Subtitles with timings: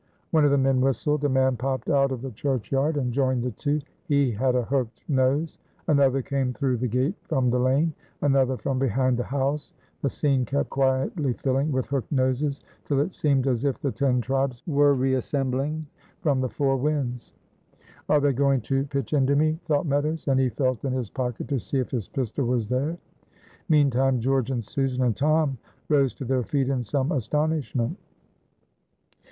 [0.31, 3.51] One of the men whistled, a man popped out of the churchyard and joined the
[3.51, 5.59] two; he had a hooked nose.
[5.87, 9.73] Another came through the gate from the lane; another from behind the house.
[10.01, 14.21] The scene kept quietly filling with hooked noses till it seemed as if the ten
[14.21, 15.85] tribes were reassembling
[16.21, 17.31] from the four winds.
[18.09, 21.47] "Are they going to pitch into me?" thought Meadows; and he felt in his pocket
[21.49, 22.97] to see if his pistol was there.
[23.69, 25.59] Meantime, George and Susan and Tom
[25.89, 27.99] rose to their feet in some astonishment.